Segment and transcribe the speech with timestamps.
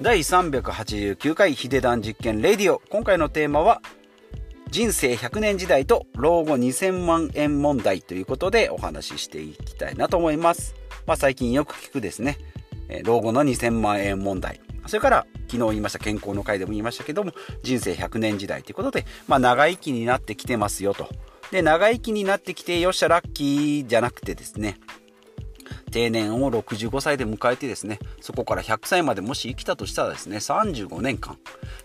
[0.00, 3.80] 第389回ヒデダン実験レディオ今回のテーマは
[4.68, 10.74] 人生100年時代と老後2000万円問題ということでお話ししていきたいなと思います。
[11.06, 12.38] まあ、最近よく聞くですね、
[13.04, 14.60] 老後の2000万円問題。
[14.88, 17.32] それから昨日言いました健康の回でも言いましたけども
[17.62, 21.08] 人生100年時代ということで、まあ、長生きになってきてますよと。
[21.52, 24.76] で、長生きになってきてよっしゃラッキーじゃなくてですね、
[25.94, 31.38] 定年を65歳で迎えてですね、そこから100歳までもし生きたとしたらですね、35年間、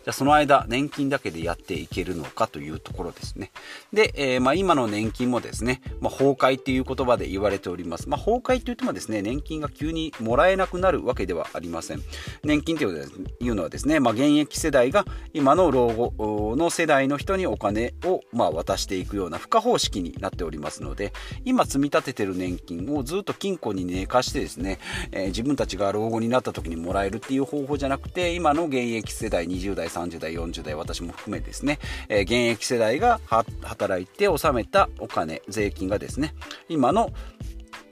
[0.04, 3.52] じゃその間、年金だけでやっていけるのかというところですね。
[3.94, 8.10] で、えー、まあ、今の年金もですね、まあ、崩壊っていう言葉で言われております。
[8.10, 12.02] まあ、崩壊と言ってもですね、年金が急にもらえなくなるわけではありません。
[12.44, 21.14] 年金というのはですね、まあ、現役世代が今の老後の世代の人にお金を、まあ、渡していくような付加方式になっておりますので、
[21.46, 24.80] 今積み立ててる年金をずっと金庫に寝かしてですね、
[25.12, 33.20] えー、自分たちが老後になった時にもらえるっていう方法じゃなくて、今の現役世代20代、30代、40代、私も含めですね、え、現役世代が
[33.62, 36.34] 働いて納めたお金、税金がですね、
[36.70, 37.12] 今の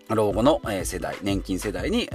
[0.10, 2.10] 老後の世代、年金世代に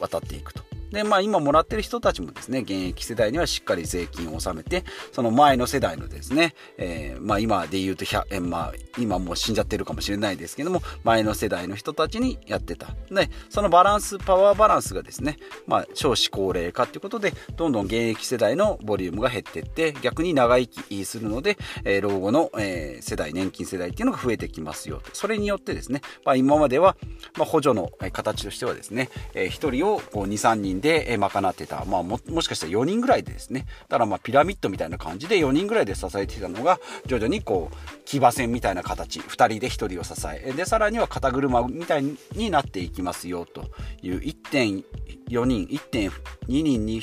[0.00, 0.75] 渡っていくと。
[0.90, 12.88] で、まあ今もらってる人たちもですね、現役世代にはしっかり税金を納めて、その前の世代のですね、えー、まあ今で言うと100、えまあ今もう死んじゃってるかもしれないですけども、前の世代の人たちにやってた。
[13.10, 25.02] で、そのバランス、パワーバランスがですね、まあ少子高齢化ということで、どんどん現役世代のボリュームが減っていって、逆に長生きするので、えー、老後の、えー、世代、年金世代っていうのが増えてきますよ。
[25.12, 26.96] それによってですね、まあ今までは、
[27.36, 43.66] まあ補助の形としてはですね、えー、1人をこう2、3人でで賄ってた、まあも、しかしたら4人ぐらいでですね、だからまあピラミッドみたいな感じで4人ぐらいで支えてたのが、徐々にこう、騎馬戦みたいな形、2人で1人を支え、で、さらには肩車みたいになっていきますよと。
[44.02, 46.10] いう1.4人、1.2
[46.48, 47.02] 人に、に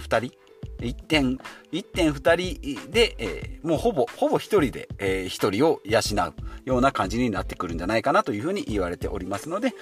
[0.00, 0.40] 2人。
[0.80, 1.38] 1点、
[1.72, 6.34] 1点2人で、えー、もうほぼ、ほぼ1人で、えー、1人を養う
[6.64, 9.74] ような感じになってくるんじゃないかなというふうに言われておりますので、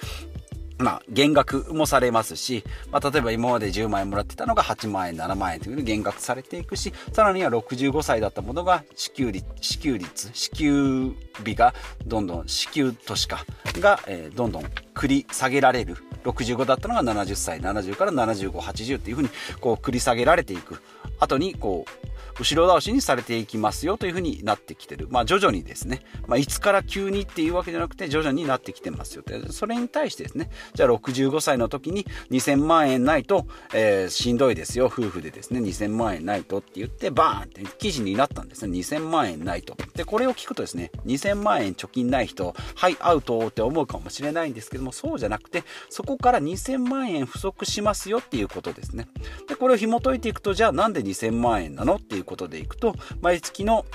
[0.79, 11.13] まあ、減額もされますし、まあ、例えば今まで10万円もらってたのが8万円、7万円というふうに減額されていくし、さらには65歳だったものが支給率、支給率、支給
[11.43, 11.73] 日が
[12.07, 13.45] どんどん、支給都市化
[13.81, 14.63] が、えー、どんどん
[14.95, 15.97] 繰り下げられる。
[16.23, 20.81] 65だったのが70歳、70から75、80っていうふうに、こう繰り下げられていく
[21.19, 22.09] 後に、こう、
[22.39, 25.07] 後ろ倒しにされていきますよというふうになってきてる。
[25.09, 29.51] まあ徐々にですね、まあいつから急にっていうわけじゃなくて徐々になってきてますよと。
[29.51, 38.77] それに対してですね、じゃあ65歳の時に2000万円ないと、えー、しんどいですよ、夫婦でですね、2000万円ないとって言って、バーンって記事になったんですね。
[38.77, 39.75] 2000万円ないと。
[39.95, 49.07] で、これを聞くとですね、2000万円貯金ない人、はい、アウトって思うかもしれないんですけども、そうじゃなくて、そここから2000万円不足しますよっていうことですね。
[49.47, 53.85] で、これを紐解いていくと、じゃあなんで2000万円なのっていうことでいくと、毎月の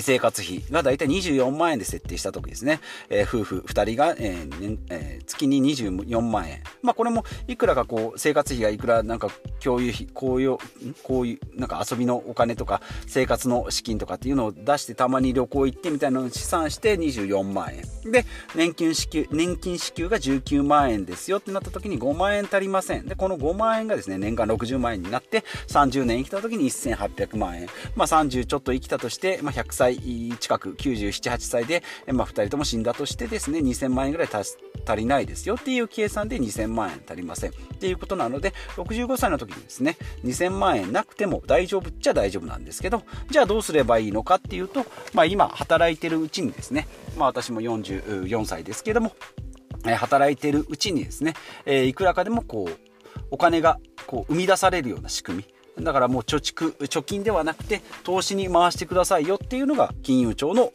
[0.00, 2.80] 生活費がだいたい24万円で設定した時ですね、
[3.10, 6.62] えー、夫婦2人が、えーえー、月に24万円。
[6.82, 9.28] まあこれもいくらかこう生活費がいくらなんか
[9.62, 10.56] 共有費、こういう、
[11.02, 18.10] こういうなんか遊びのお金とか生活の資金とかっていうのを出してたまに旅行行ってみたいなのを試算して24万円。
[18.10, 23.06] で、年金支給、年金支給が19万円ですよってなった時に5万円足りません。
[23.06, 27.68] で、この5万円がですね、年間60万円になって30年生きた時に1800万円。
[27.94, 29.98] まあ30ちょっと生きたとして、まあ100歳
[30.38, 31.82] 近く、97、8歳で、
[32.12, 34.56] まあ、2人とも死んだとしてですね、2000万円ぐらい足
[34.96, 37.50] りないですよっていう計算で2000万円足りません。
[37.50, 49.12] っていうことなので、65歳の時にですね、2000万円なくても大丈夫っちゃ大丈夫なんですけど、じゃあどうすればいいのかっていうと、まあ、今働いてるうちにですね、まあ、私も44歳ですけども、
[49.84, 51.34] 働いてるうちにですね、
[51.66, 52.92] え、いくらかでもこう、
[53.30, 55.44] お金がこう生み出されるような仕組み、
[55.80, 60.72] だからもう貯蓄、貯金ではなくて投資に回してくださいよっていうのが金融庁の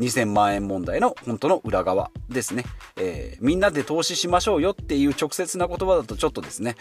[0.00, 2.64] 2000万円問題の本当の裏側ですね。
[2.96, 6.76] えー、みんなで投資しましょうよっていう直接な言葉だとちょっとですね、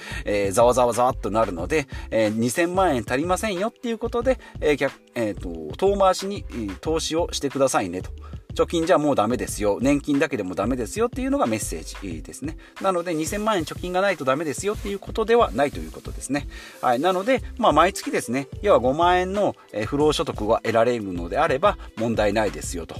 [0.52, 6.46] ざわざわざわっとなるので、えー、2000万円足りませんよっていうことで、えーえーと、遠回しに
[6.80, 8.12] 投資をしてくださいねと。
[8.60, 9.80] 貯金じゃもうダメですよ。
[9.82, 12.58] 年金だけでもダメですよっていうのがメッセージですね。
[12.82, 16.48] なので2000万円貯金がないとダメですよっていうことではないということですね。
[16.82, 17.00] はい。
[17.00, 19.56] なので、まあ毎月ですね、要は5万円の
[19.88, 22.96] 不労所得が得られるのであれば問題ないですよと。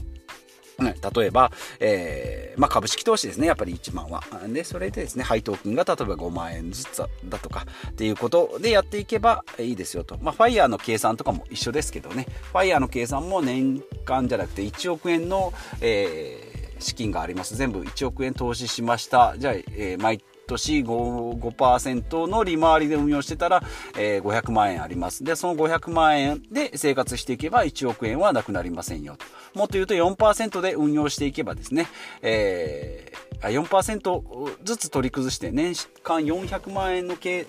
[0.80, 4.24] 例えば、えー、まあ、株式投資ですね、やっぱり1万は。
[4.48, 10.18] で、それでですね、配当金が例えば5万円ずつだとかっていうことでやっていけばいいですよと。
[10.22, 17.56] まあ、ファイヤーの計算とかも一緒ですけどね、ファイヤーの計算も年間じゃなくて1億円の、えー、資金があります。
[17.56, 19.36] 全部1億円投資しました。
[19.38, 20.22] じゃあ、えー、毎
[20.58, 23.64] 年 5%, 5の利回りで運用してたら、
[23.98, 25.24] えー、500万円あります。
[25.24, 29.18] で、その500万円で生活していけば1億円はなくなりませんよ。
[29.54, 31.88] もっと言うと4%で運用していけばですね、
[32.22, 37.46] えー、4%ずつ取り崩して年間400万円の計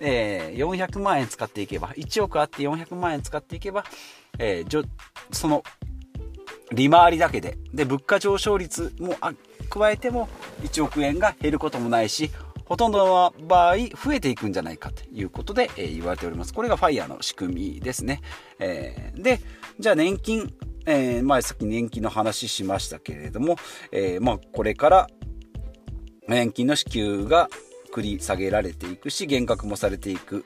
[0.00, 3.84] えー、400万円使っていけば、1億あって400万円使っていけば、
[4.38, 4.86] えー、
[5.32, 5.64] その
[6.72, 9.16] 利回りだけで、で、物価上昇率も
[9.68, 10.28] 加えても
[10.62, 12.30] 1億円が減ることもないし、
[12.64, 16.52] ほとんどの場合増えていくんじゃないかということで、えー、言われております。
[16.52, 18.20] これが FIRE の仕組みですね。
[18.58, 19.40] えー、で、
[19.78, 20.52] じゃあ年金、
[20.84, 23.56] えー、まあさっき年金の話しましたけれども、
[23.90, 25.06] えー、まあこれから
[26.28, 27.48] 年金の支給が
[27.90, 30.44] 繰り下げられていくし、減額もされていく。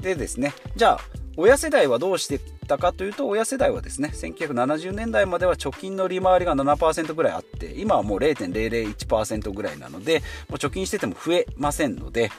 [0.00, 1.00] でですね、じゃあ
[1.36, 12.30] 親世代はどうしてたかというと親世代はですね1970年代までは貯金の利回りが7%ぐらいあって今はもう0.001%ぐらいなのでもう貯金してても増えませんので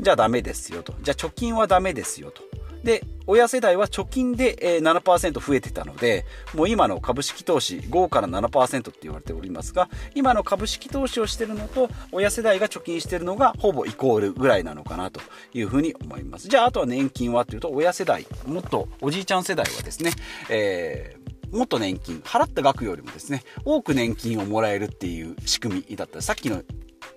[0.00, 0.94] じゃあダメですよと。
[1.02, 2.42] じゃあ貯金はダメですよと。
[2.82, 6.24] で、親世代は貯金で7%増えてたので、
[6.54, 15.20] もう今の株式投資5から7%って言われておりますが、今の株式投資をしてるのと、親世代が貯金してるのがほぼイコールぐらいなのかなと
[15.54, 16.48] いうふうに思います。
[16.48, 20.12] じゃあ、あとは年金はというと、親世代、もっとおじいちゃん世代はですね、
[20.48, 26.22] えーもっと年金、払った額よりもですね、多く年金をもらえるっていう仕組みだった。
[26.22, 26.62] さっきの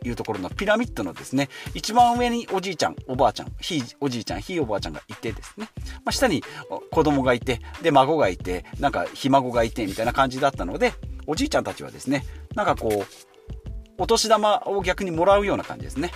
[0.09, 5.67] いうところのピラミッドのですね、一番上におじいちゃん、おばあちゃん、ひいおじいちゃん、ひいおばあちゃんがいてですね、
[6.05, 6.44] まあ、下に
[6.91, 10.94] 子供がいて、で、孫がいて、なんかひ孫がいて、みたいな感じだったので、
[11.27, 13.05] おじいちゃんたちはですね、なんかこう、
[13.97, 16.11] お年玉を逆にもらうような感じですね。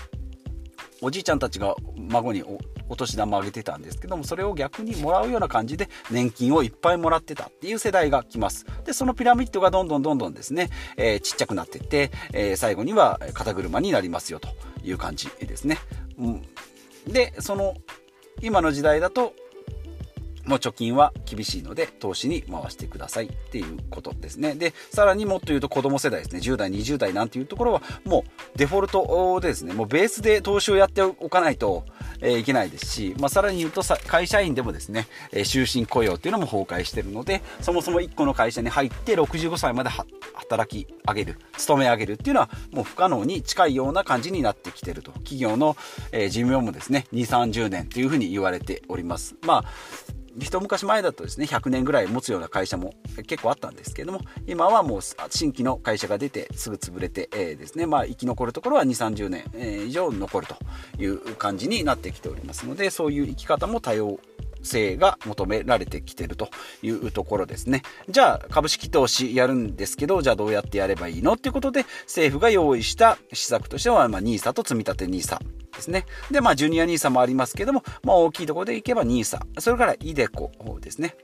[1.02, 2.44] おじいちゃんたちが孫に
[2.90, 8.66] お年玉あげてたんですけども、それを逆にもらうような感じで年金をいっぱいもらってたっていう世代が来ます。
[8.86, 14.50] で、そのピラミッドがどんどんどんどんですね、えー、ちっちゃくなってって、えー、最後には肩車になりますよと
[14.84, 15.78] いう感じですね。
[16.18, 16.42] うん、
[17.08, 17.76] で、その、
[18.42, 19.34] 今の時代だと
[20.48, 24.56] もう貯金は厳しいので投資に回してくださいっていうことですね。
[24.56, 31.86] で、さらにもっと言うと子供世代ですね、10代、20代なんていうところはもうデフォルトでですね、もうベースで投資をやっておかないと、
[32.22, 45.12] えー、いけないですし、まあ、さらに言うと会社員でもですね、え、終身雇用っていうのも崩壊してるので、そもそも1個の会社に入って65歳まで働き上げる、勤め上げるっていうのはもう不可能に近いような感じになってきてると。
[45.28, 45.76] 企業の、
[46.12, 49.36] えー、寿命もですね、2、30年というふうに言われております。
[49.42, 52.94] まあ一昔前だとですね、100年ぐらい持つような会社も
[53.28, 60.56] 結構あったんですけども、今はもう新規の会社が出てすぐ潰れて、えー、ですね、まあ生き残るところは2、30年、え以上残ると
[61.02, 64.20] いう感じになってきておりますので、そういう生き方も多様
[64.64, 66.50] 性が求められてきてると
[66.82, 67.82] いうところですね。
[68.10, 71.34] じゃあ、株式投資やるんですけど、じゃあどうやってやればいいの？
[71.34, 75.40] っていうことで、政府が用意した施策としては、ま、NISA と積立 NISA
[75.78, 76.06] ですね。
[76.30, 81.16] で、まあ、ジュニア NISA もありますけども、まあ、大きいところでいけば NISA、それから iDeCo ですね。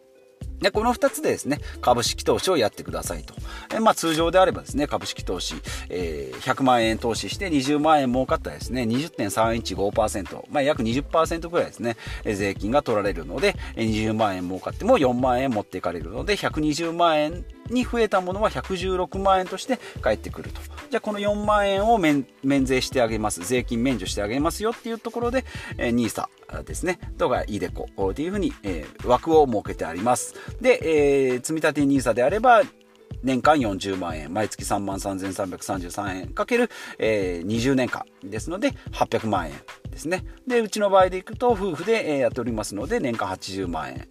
[0.63, 3.35] で、この2つでですね、株式投資をやってくださいと。
[3.75, 5.55] えまあ通常であればですね、株式投資、
[5.89, 20.61] えー、100万円投資して20万円儲かったらですね、20.315%、まあ約20%ぐらいですね、税金が取られるので、20万円儲かっても4万円持っていかれるので、120万円に増えたものは116万円として返ってくると。
[20.89, 22.25] じゃあこの4万円を免
[22.65, 23.41] 税してあげます。
[23.41, 25.45] 税金免除してあげますよっていうところで、
[25.77, 26.27] えー、NISA
[26.63, 30.35] ですね、とか iDeCo っていうふうに、えー、枠を設けてあります。
[30.61, 32.61] で、えー、積立 NISA であれば、
[33.23, 39.53] 年間40万円、毎月3万3333円かける、えー、20年間ですので、800万円
[39.89, 40.25] ですね。
[40.45, 44.07] で、うちの場合でいくと、夫婦で、えー、やっておりますので、年間80万円。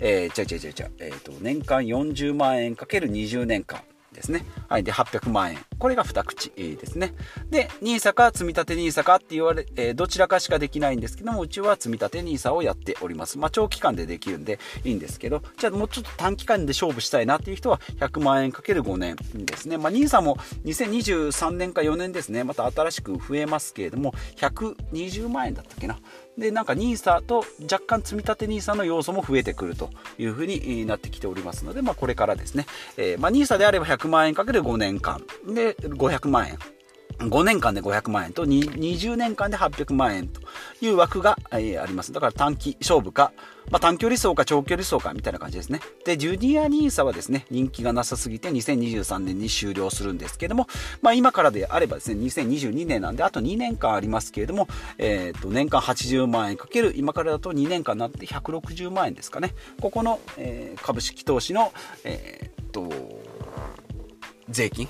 [0.00, 3.80] えー、ちゃちゃちゃちゃ、え、ー、と、年間40万円かける20年間。
[4.18, 4.44] ですね。
[4.68, 4.84] はい。
[4.84, 5.58] で、800万円。
[5.78, 7.14] これが2口ですね。
[7.50, 13.38] で、NISA か積立 NISA かって言われ、えー、どちらかしかできないんですけども、うちは積立 NISA をやっております。
[13.38, 19.78] まあ、長期間でできるんでいいんですけど、じゃあもうちょっと短期間で勝負したいなっていう人は、100万円かける5年ですね。
[19.78, 22.44] まあ、NISA も2023年か4年ですね。
[22.44, 25.98] また新しく増えますけれども、120万円だったっけな。
[26.38, 32.66] で、なんか NISA と若干積み立て NISA の要素も増えてくるというふうになってきておりますので、まあ、これからですね、
[32.96, 35.20] えー、まあ、NISA であれば100万円かける5年間。
[35.46, 36.58] で500万円。
[37.18, 40.40] 5年間で500万円と20年間で800万円と。
[40.80, 42.12] いう枠が、えー、あります。
[42.12, 43.32] だから短期勝負か、
[43.70, 45.80] まあ、短距離走か長距離走かみたいな感じですね。
[46.04, 50.66] で、ジュニア NISA はですね、人気がなさすぎて2023年に終了するんですけども、
[51.02, 59.54] まあ、今からであればですね、2022年なんであと2年間ありますけれども、えっ、ー、と、年間80万円かける、今からだと2年間になって160万円ですかね。
[59.80, 61.72] ここの、えー、株式投資の、
[62.04, 62.88] えっ、と、
[64.48, 64.88] 税金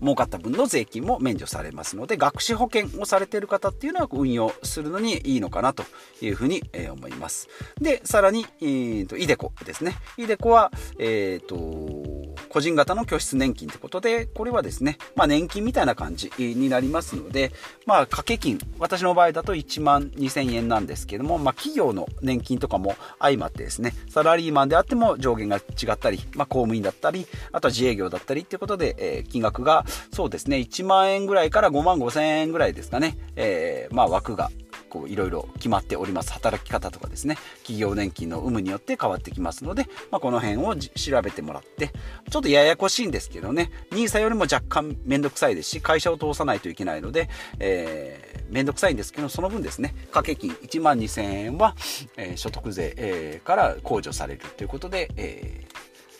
[0.00, 5.84] 儲かった分の税金も免除されますので、学資保険をされている方っていうのは運用するのにいいのかなと
[6.20, 7.48] いうふうに、え思います。
[7.80, 9.96] で、さらに、えーと、イデコですね。
[10.16, 12.15] イデコは、えっ、ー、と、
[12.56, 17.52] 個人型の拠出年金ということで、これはですね、まあ年金みたいな感じになりますので、
[17.84, 25.60] まあ掛け金、私の場合だと1万2000円なんですけども、まあ企業の年金とかも相まってですね、サラリーマンであっても上限が違
[25.92, 34.50] ったり、まあ公務員だったり、あとは自営業だったりっていうことで、えー、金額がそうですね、1万円ぐらいから5万5千円ぐらいですかね、えー、まあ枠が
[34.96, 36.32] こういろいろ決まっております。
[36.32, 37.36] 働き方とかですね。
[37.58, 41.92] 企業年金の有無によって変わってきますので、まあ、この辺を調べてもらって
[42.30, 43.70] ちょっとややこしいんですけどね。
[43.90, 51.74] NISA よりも若干めんどくさいですし会社を通さないといけないので、えー、めんどくさいんですけどその分ですね掛け金1万2000円は、
[52.16, 55.66] えー、所得税、えー、から控除されるということで、え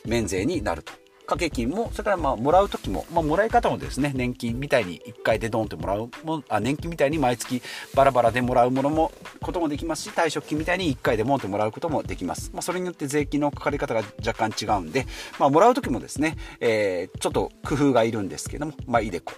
[0.05, 0.93] ー、免税になると。
[1.27, 7.63] 掛け金も、それからまあもらう時も、まあ、もらい方もですね、年金みたいに1回でドンってもらうもあ、年金みたいに毎月
[7.95, 12.51] バラバラでもらうものも、こともできますし、退職金みたいに1回でモンってもらうこともできます。
[12.53, 15.07] まあ、それによって税金のかかり方が若干違うんで、
[15.39, 19.33] まあ、もらう時もですね、えー、ちょっと工夫がいるんですけども、まあ、イデコ。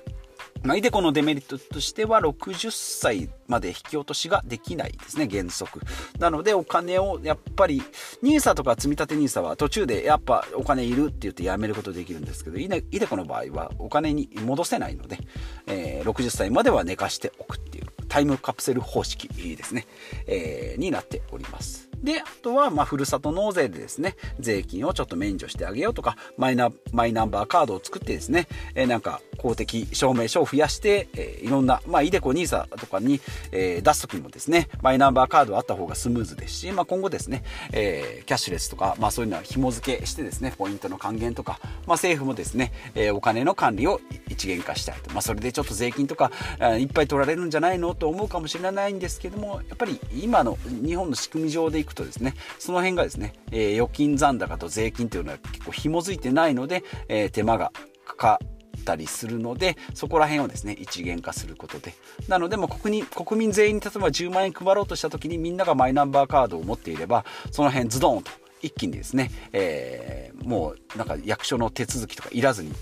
[0.62, 5.80] まあ、イデコのデメリットとしては60歳まで引き落としができないですね、原則。
[6.18, 7.82] なのでお金をやっぱり
[8.22, 15.18] NISA とか積立 NISA は途中でやっぱお金いるって言ってやめることできるんですけど、イデコの場合はお金に戻せないので、
[15.66, 19.86] えー、60歳までは寝かしておくっていうタイムカプセル方式ですね、
[20.26, 21.88] えー、になっております。
[22.02, 33.20] で、あとは、まあ、ふるさと納税でですね、税金をちょっと免除してあげようとか、マイナマイナンバーカードを作ってですね、えー、なんか、公的証明書を増やして、えー、いろんな、まあ、イデコ NISA とかに、
[33.52, 45.10] えー、出すときもですね、マイナンバーカードあった方がスムーズですし、まあ、今後ですね、えー、キャッシュレスとか、まあ、そういうのは紐付けしてですね、ポイントの還元とか、まあ、政府もですね、えー、お金の管理を一元化したいと。
[45.12, 46.32] まあ、それでちょっと税金とか、
[46.78, 57.73] いっぱい取られるんじゃないのと思うかもしれないんですけども、やっぱり今の日本の仕組み上でいくとですね、その辺がですね、えー、預金残高と税金というのは結構紐づいてないので、えー、手間が
[58.04, 61.95] かかったりするので、そこら辺をですね、一元化することで。
[62.28, 68.30] なので、も国国民全員に例えば10万円配ろうとした時にみんながマイナンバーカードを持っていれば、その辺ズドンと
[68.62, 72.73] 一気にですね、えー、もうなんか役所の手続きとかいらずに、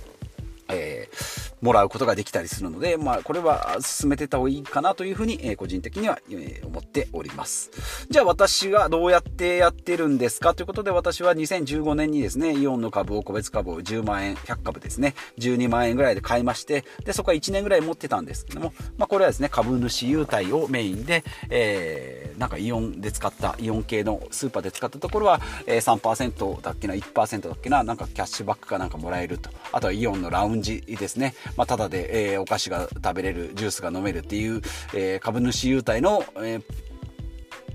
[1.66, 7.70] もらうことができたりするので、まあ、これは進めてた方がいいかなというふうに、え、個人的には、え、思っております。
[8.08, 29.50] じゃあ私がどうやってやってるんですかということで私は2015年にですね、イオンの株を個別株を10万円、100株ですね、12万円ぐらいで買いまして、で、そこは1年ぐらい持ってたんですけども、まあ、これはですね、株主優待をメインで、えー、なんかイオンで使った、イオン系のスーパーで使ったところは、えー、3%だっけな、1%だっけな、なんかキャッシュバックかなんかもらえると。
[29.72, 31.34] あとはイオンのラウンジですね。
[31.56, 34.62] まあ、ただで、えー、お菓子が食べれる、ジュースが飲めるっていう、
[34.94, 36.62] えー、株主優待の、えー、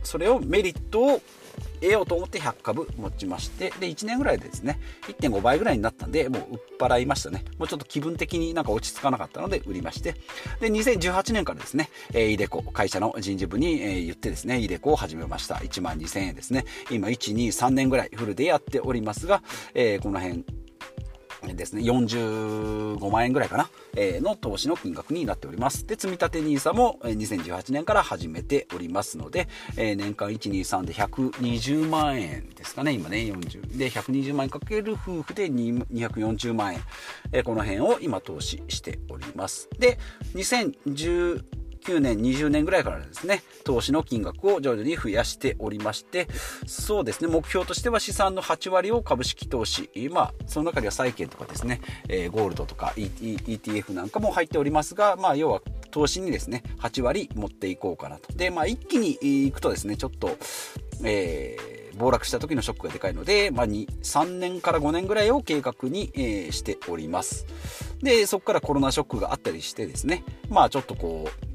[0.03, 1.21] それをメリットを
[1.81, 7.43] 得ようと思って100株持ちまして、で、1年ぐらいでですね、1.5倍ぐらいになったんで、もう売っ払いましたね。
[7.57, 10.15] もうちょっと気分的になんか落ち着かなかったので売りまして、
[10.59, 15.55] で、2018年からですね、えー、イデコ、会社の人事部に、えー、言ってですね、イデコを始めました。
[15.55, 16.65] 1万2000円ですね。
[16.91, 19.41] 今、1、2、3年ぐらいフルでやっておりますが、
[19.73, 20.45] えー、この辺、
[21.47, 25.85] ですね、45万円ぐらいかな、えー、の投資の金額になっております。
[25.87, 33.77] で、積立 NISA も2018年から始めておりますので、えー、年間123で120万円ですかね、今ね、40。
[33.77, 36.81] で、120万円かける夫婦で240万円、
[37.31, 39.69] えー、この辺を今投資しております。
[39.79, 39.97] で、
[40.35, 46.27] 2010 9年、20年ぐらいからですね、投資の金額を徐々に増やしておりまして、
[46.65, 55.61] そうですね、目標としては資産の8割を株式投資、まあ、その中には債券とかですね、えー、ゴールドとか ETF なんかも入っておりますが、まあ、要は
[55.91, 58.33] 投資にですね、8割持っていこうかなと。
[58.33, 60.37] で、まあ、一気に行くとですね、ちょっと、
[61.03, 67.45] えー、暴落した時のショックがでかいので、まあ、3年から5年ぐらいを計画に、えー、しております。
[68.01, 71.50] で、そこからコロナショックがあったりしてですね、まあちょっとこう、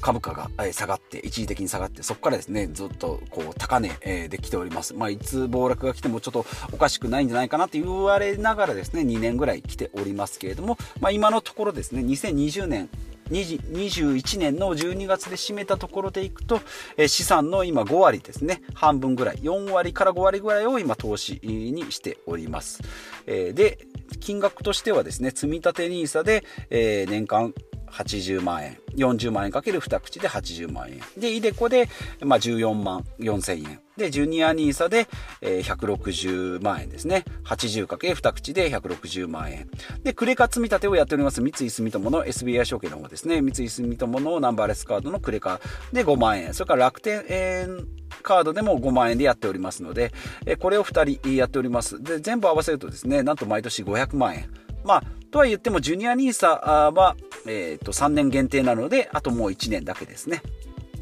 [0.00, 4.94] 株価が下がって、一時的に下がって、そこからですね、ずっとこう高値で来ております。
[4.94, 12.88] まあ、いつ暴落が来てもちょっとおかしくないんじゃないかなって言われながらですね、2年ぐらい来ておりますけれども、まあ、今のところですね、2020年
[13.30, 16.60] 21年の12月で締めたところでいくと、
[16.96, 22.80] え資産の今5割ですね、半分ぐらい、4割から5割ぐらいを今投資にしております。
[23.26, 23.78] えで、
[24.20, 27.54] 金額としてはですね、積立 NISA で、え年間
[27.92, 28.78] 80万円。
[28.96, 31.00] 40万円かける2口で80万円。
[31.16, 31.88] で、イデコで、
[32.22, 33.80] まあ、14万4千円。
[33.96, 35.08] で、ジュニア NISA で、
[35.40, 37.24] えー、160万円ですね。
[37.44, 39.68] 80かけ2口で160万円。
[40.02, 43.40] で、クレカ積み立てをやっております三井住友の SBI 証券の方ですね。
[43.40, 45.60] 三井住友のナンバーレスカードのクレカ
[45.92, 46.54] で5万円。
[46.54, 50.12] それから楽天、えーカードでも5万円でやっておりますので、
[50.44, 52.02] えこれを2人やっております。
[52.02, 54.50] で、全部合わせるとですね、なんと毎年500万円。
[54.84, 57.16] まあ、とは言っても、ジュニア NISA は、
[57.48, 60.42] え、ー、と、3年限定なので、あともう1年だけですね。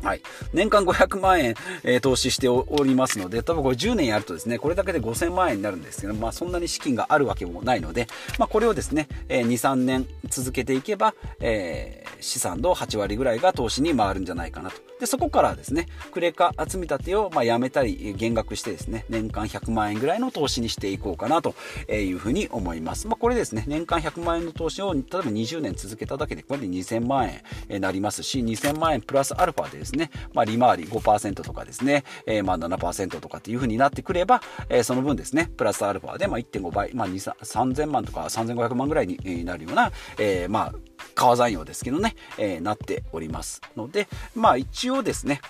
[0.07, 0.23] はい。
[0.53, 8.07] 年間500万円、えー、投資しておりますので、多分これ10年やるとですね、これだけで5000万円になるんですけど、まあそんなに資金があるわけもないので、
[8.39, 14.77] まあこれをですね、えー、2、3年続けていけば、えー、資産の8割ぐらいが投資に回るんじゃないかなと。
[15.01, 21.57] で、そこからですね、クレカ積み立てをまあやめたり減額してですね、年間100万円ぐらいの投資にしていこうかなと
[21.91, 23.09] いうふうに思います。
[23.09, 30.11] まあこれですね、年間100万円の投資を例えば20年続けただけで、これで2000万円になりますし、2000万円プラスアルファでですね、ね。
[30.33, 40.75] まあ、利回り5%とかですね、えー、まあ7%とかっていう風になってくれば、えー、その分ですね、プラスアルファでまあ1.5倍、まあ、3000万とか3500万ぐらいになるような、えー、まあ、
[41.15, 45.41] 川山用ですけどね、えー、なっておりますので、まあ一応ですね、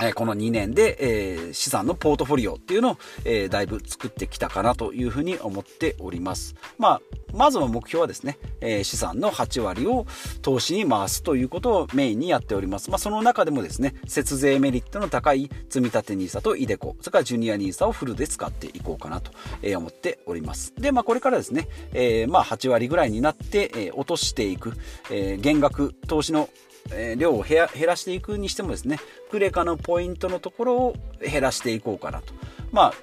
[0.00, 6.54] えこの2年で、え、資産のポートフォリオっていうのを、え、だいぶ作ってきたかなというふうに思っております。
[6.78, 7.00] まあ、
[7.32, 10.06] まずの目標はですね、え、資産の8割を
[10.42, 12.90] 投資に回すということをメインにやっております。
[12.90, 19.32] まあ、その中でもですね、節税メリットの高い積立 NISA と iDeCo、それからジュニア NISA をフルで使っていこうかなと
[19.78, 20.74] 思っております。
[20.76, 24.74] で、まあ、これからですね、え、まあ、8割ぐらいになって、え、落としていく、
[25.10, 26.48] え、減額投資の
[26.92, 28.98] え、量を減らしていくにしてもですね、
[29.30, 32.32] クレカのポイントのところを減らしていこうかなと。
[32.72, 32.94] まあ、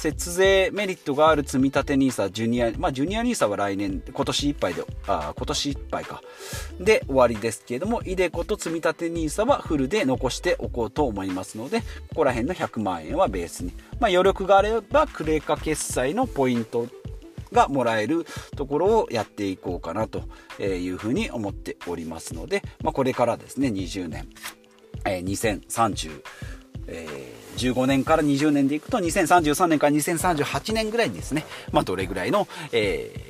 [0.00, 6.22] 節税メリットがある積立 NISA ジュニア、まあ、ジュニア NISA は来年、今年いっぱいで、あ今年いっぱいか。
[6.80, 13.72] で、終わりですけれども、イデコと積立 NISA はフルで残しておこうと思いますので、ここら辺の100万円はベースに。
[14.00, 16.86] まあ、余力があれば、クレカ決済のポイント
[17.52, 18.26] がもらえる
[18.56, 20.22] ところをやっていこうかなと
[20.62, 24.28] いうふうに思っておりますので、まあ、これからですね、20年、
[25.04, 26.22] えー、2030、
[26.86, 33.29] えー、15年から20年でいくと2033年から2038年ぐらいにですね、まあ、どれぐらいの、えー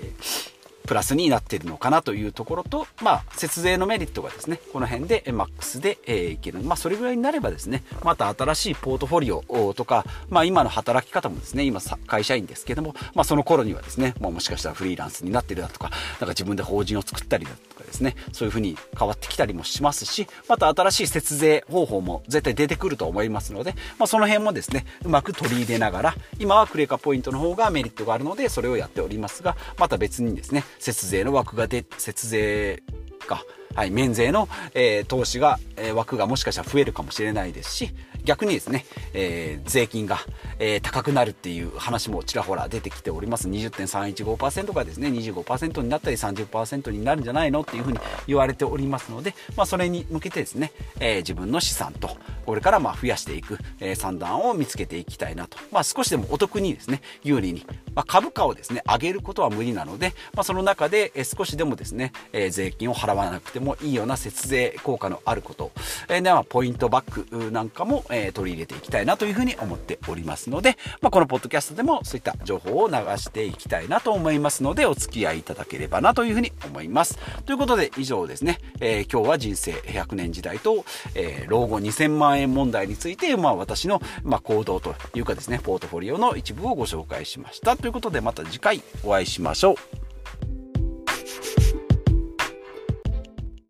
[0.90, 6.62] プラスになっているのかなというところと、まあ、節税のメリットがですね、この辺でマックスで、えー、いける。
[6.62, 32.82] まあ、それぐらいになればですね、また新しいポートフォリオとか、まあ、今の働き方もですね、今会社員ですけども、まあ、その頃にはですね、まあ、もしかしたらフリーランスになってるだとか、なんか自分で法人を作ったりだとかですね、そういうふうに変わってきたりもしますし、また新しい節税方法も絶対出てくると思いますので、まあ、その辺もですね、うまく取り入れながら、今はクレカポイントの方がメリットがあるので、それをやっておりますが、また別にですね、節税の枠が出、節税
[33.26, 37.90] か、はい、免税の、えー、投資が、えー、枠がもしかしたら増えるかもしれないですし、
[38.24, 40.18] 逆にですね、えー、税金が、
[40.59, 43.48] えー、高くなるっていう話もちらほら出てきております。
[43.48, 55.56] 20.315%がですね、25%になったり30%になるんじゃないのっていうふうに言われておりますので、まあ、それに向けてですね、えー、自分の資産と、これからまあ増やしていく、えー、算段を見つけていきたいなと。
[55.70, 65.70] まあ、少しでもお得にですね、有利に、まあ、株価をですね、上げることは無理なので、まあ、その中で、え少しでもですね、えー、税金を払わなくてももいいような節税効果のあること、
[66.08, 77.18] えー、ではポイントバックなんかも、え、取り入れていきたいなというふうに思っておりますので、まあ、このポッドキャストでもそういった情報を流していきたいなと思いますので、お付き合いいただければなというふうに思います。
[77.46, 87.76] ということで、以上ですね、え、今日は人生100年時代と、え、老後2000万円問題について、まあ、私の、まあ、行動というかですね、ポートフォリオの一部をご紹介しました。
[87.76, 90.09] ということで、また次回お会いしましょう。